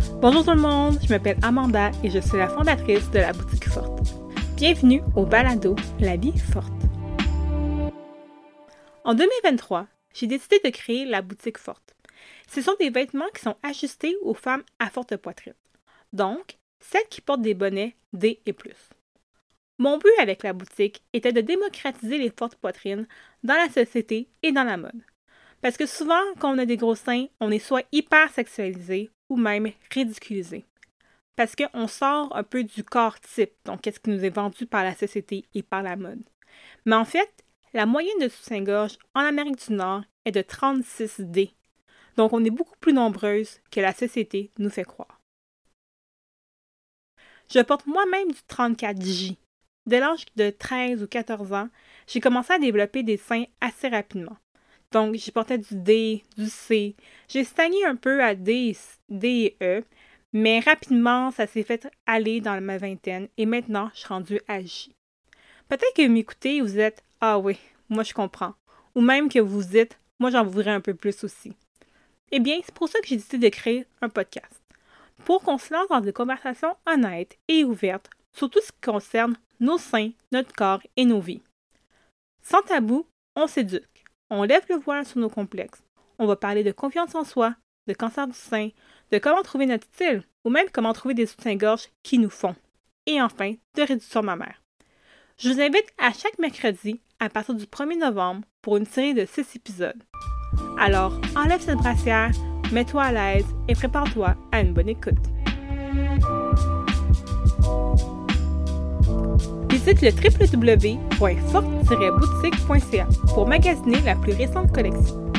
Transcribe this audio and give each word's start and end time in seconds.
Bonjour 0.00 0.44
tout 0.44 0.50
le 0.52 0.60
monde, 0.60 0.98
je 1.02 1.08
m'appelle 1.08 1.38
Amanda 1.42 1.90
et 2.02 2.10
je 2.10 2.18
suis 2.18 2.38
la 2.38 2.48
fondatrice 2.48 3.10
de 3.10 3.18
la 3.18 3.32
boutique 3.32 3.68
Forte. 3.68 4.00
Bienvenue 4.56 5.02
au 5.14 5.26
balado 5.26 5.76
La 5.98 6.16
vie 6.16 6.38
forte. 6.38 6.72
En 9.04 9.14
2023, 9.14 9.86
j'ai 10.14 10.26
décidé 10.26 10.58
de 10.64 10.70
créer 10.70 11.04
la 11.04 11.20
boutique 11.20 11.58
Forte. 11.58 11.94
Ce 12.48 12.62
sont 12.62 12.74
des 12.80 12.88
vêtements 12.88 13.28
qui 13.34 13.42
sont 13.42 13.56
ajustés 13.62 14.16
aux 14.22 14.32
femmes 14.32 14.62
à 14.78 14.88
forte 14.88 15.16
poitrine. 15.16 15.54
Donc, 16.12 16.58
celles 16.80 17.08
qui 17.10 17.20
portent 17.20 17.42
des 17.42 17.54
bonnets 17.54 17.96
D 18.14 18.40
et 18.46 18.52
plus. 18.52 18.88
Mon 19.78 19.98
but 19.98 20.12
avec 20.18 20.42
la 20.42 20.54
boutique 20.54 21.02
était 21.12 21.32
de 21.32 21.42
démocratiser 21.42 22.16
les 22.16 22.32
fortes 22.36 22.56
poitrines 22.56 23.06
dans 23.42 23.54
la 23.54 23.68
société 23.68 24.28
et 24.42 24.52
dans 24.52 24.64
la 24.64 24.78
mode. 24.78 25.02
Parce 25.60 25.76
que 25.76 25.86
souvent, 25.86 26.22
quand 26.38 26.54
on 26.54 26.58
a 26.58 26.64
des 26.64 26.78
gros 26.78 26.94
seins, 26.94 27.26
on 27.38 27.50
est 27.50 27.58
soit 27.58 27.84
hyper 27.92 28.30
sexualisé 28.30 29.10
ou 29.30 29.36
même 29.36 29.70
ridiculisé. 29.90 30.66
Parce 31.36 31.56
qu'on 31.56 31.86
sort 31.86 32.36
un 32.36 32.42
peu 32.42 32.64
du 32.64 32.84
corps 32.84 33.18
type, 33.20 33.52
donc 33.64 33.80
qu'est-ce 33.80 34.00
qui 34.00 34.10
nous 34.10 34.24
est 34.24 34.30
vendu 34.30 34.66
par 34.66 34.84
la 34.84 34.94
société 34.94 35.46
et 35.54 35.62
par 35.62 35.82
la 35.82 35.96
mode. 35.96 36.22
Mais 36.84 36.96
en 36.96 37.06
fait, 37.06 37.30
la 37.72 37.86
moyenne 37.86 38.18
de 38.20 38.28
soutien-gorge 38.28 38.98
en 39.14 39.20
Amérique 39.20 39.66
du 39.66 39.72
Nord 39.72 40.02
est 40.26 40.32
de 40.32 40.42
36 40.42 41.20
D. 41.20 41.54
Donc 42.16 42.32
on 42.32 42.44
est 42.44 42.50
beaucoup 42.50 42.76
plus 42.80 42.92
nombreuses 42.92 43.60
que 43.70 43.80
la 43.80 43.94
société 43.94 44.50
nous 44.58 44.68
fait 44.68 44.84
croire. 44.84 45.20
Je 47.52 47.60
porte 47.60 47.86
moi-même 47.86 48.30
du 48.30 48.40
34J. 48.48 49.36
Dès 49.86 50.00
l'âge 50.00 50.26
de 50.36 50.50
13 50.50 51.02
ou 51.02 51.06
14 51.06 51.52
ans, 51.52 51.68
j'ai 52.06 52.20
commencé 52.20 52.52
à 52.52 52.58
développer 52.58 53.02
des 53.02 53.16
seins 53.16 53.44
assez 53.60 53.88
rapidement. 53.88 54.36
Donc, 54.92 55.14
j'ai 55.14 55.30
porté 55.30 55.58
du 55.58 55.76
D, 55.76 56.24
du 56.36 56.48
C. 56.48 56.96
J'ai 57.28 57.44
stagné 57.44 57.84
un 57.84 57.96
peu 57.96 58.22
à 58.22 58.34
D, 58.34 58.76
D 59.08 59.28
et 59.28 59.64
E, 59.64 59.84
mais 60.32 60.60
rapidement, 60.60 61.30
ça 61.30 61.46
s'est 61.46 61.62
fait 61.62 61.88
aller 62.06 62.40
dans 62.40 62.60
ma 62.60 62.78
vingtaine 62.78 63.28
et 63.36 63.46
maintenant, 63.46 63.90
je 63.94 64.00
suis 64.00 64.08
rendue 64.08 64.40
à 64.48 64.60
J. 64.60 64.94
Peut-être 65.68 65.94
que 65.94 66.02
vous 66.02 66.12
m'écoutez 66.12 66.60
vous 66.60 66.78
êtes 66.78 67.04
Ah 67.20 67.38
oui, 67.38 67.56
moi 67.88 68.02
je 68.02 68.14
comprends. 68.14 68.54
Ou 68.94 69.00
même 69.00 69.28
que 69.28 69.38
vous 69.38 69.62
dites 69.62 69.98
Moi 70.18 70.30
j'en 70.30 70.44
voudrais 70.44 70.72
un 70.72 70.80
peu 70.80 70.94
plus 70.94 71.22
aussi. 71.24 71.52
Eh 72.32 72.40
bien, 72.40 72.58
c'est 72.64 72.74
pour 72.74 72.88
ça 72.88 73.00
que 73.00 73.06
j'ai 73.06 73.16
décidé 73.16 73.50
de 73.50 73.54
créer 73.54 73.86
un 74.02 74.08
podcast. 74.08 74.60
Pour 75.24 75.42
qu'on 75.42 75.58
se 75.58 75.72
lance 75.72 75.88
dans 75.88 76.00
des 76.00 76.12
conversations 76.12 76.76
honnêtes 76.86 77.38
et 77.48 77.64
ouvertes 77.64 78.10
sur 78.32 78.48
tout 78.48 78.60
ce 78.60 78.72
qui 78.72 78.80
concerne 78.82 79.36
nos 79.58 79.78
seins, 79.78 80.10
notre 80.32 80.52
corps 80.54 80.82
et 80.96 81.04
nos 81.04 81.20
vies. 81.20 81.42
Sans 82.42 82.62
tabou, 82.62 83.06
on 83.36 83.46
s'éduque. 83.46 83.99
On 84.32 84.44
lève 84.44 84.64
le 84.68 84.76
voile 84.76 85.04
sur 85.04 85.18
nos 85.18 85.28
complexes. 85.28 85.82
On 86.20 86.26
va 86.26 86.36
parler 86.36 86.62
de 86.62 86.70
confiance 86.70 87.16
en 87.16 87.24
soi, 87.24 87.56
de 87.88 87.94
cancer 87.94 88.28
du 88.28 88.32
sein, 88.32 88.68
de 89.10 89.18
comment 89.18 89.42
trouver 89.42 89.66
notre 89.66 89.86
style, 89.92 90.22
ou 90.44 90.50
même 90.50 90.68
comment 90.72 90.92
trouver 90.92 91.14
des 91.14 91.26
soutiens-gorge 91.26 91.88
qui 92.04 92.18
nous 92.18 92.30
font. 92.30 92.54
Et 93.06 93.20
enfin, 93.20 93.54
de 93.74 93.82
réduction 93.82 94.22
mammaire. 94.22 94.62
Je 95.36 95.48
vous 95.48 95.60
invite 95.60 95.86
à 95.98 96.12
chaque 96.12 96.38
mercredi, 96.38 97.00
à 97.18 97.28
partir 97.28 97.56
du 97.56 97.64
1er 97.64 97.98
novembre, 97.98 98.42
pour 98.62 98.76
une 98.76 98.86
série 98.86 99.14
de 99.14 99.24
6 99.24 99.56
épisodes. 99.56 100.00
Alors, 100.78 101.20
enlève 101.34 101.60
cette 101.60 101.78
brassière, 101.78 102.30
mets-toi 102.72 103.02
à 103.02 103.12
l'aise 103.12 103.46
et 103.66 103.74
prépare-toi 103.74 104.36
à 104.52 104.60
une 104.60 104.74
bonne 104.74 104.90
écoute. 104.90 105.16
Visite 109.68 110.00
le 110.02 110.10
www.forte-boutique.ca 110.10 113.06
pour 113.34 113.46
magasiner 113.46 114.00
la 114.04 114.16
plus 114.16 114.32
récente 114.32 114.72
collection. 114.72 115.30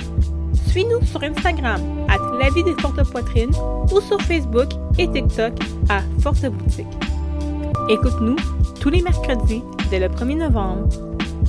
Suis-nous 0.68 1.02
sur 1.06 1.22
Instagram 1.24 1.82
à 2.08 2.18
La 2.40 2.50
Vie 2.50 2.64
des 2.64 2.76
Fortes 2.82 3.04
Poitrines 3.12 3.54
ou 3.92 4.00
sur 4.00 4.22
Facebook 4.22 4.70
et 4.98 5.10
TikTok 5.10 5.52
à 5.90 6.00
Forte 6.22 6.46
Boutique. 6.46 6.88
Écoute-nous 7.90 8.38
tous 8.80 8.90
les 8.90 9.02
mercredis 9.02 9.64
dès 9.90 10.00
le 10.00 10.08
1er 10.08 10.38
novembre 10.38 10.88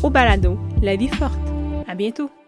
au 0.03 0.11
balado 0.11 0.59
La 0.83 0.97
Vie 0.97 1.07
Forte. 1.09 1.39
À 1.87 1.95
bientôt! 1.95 2.42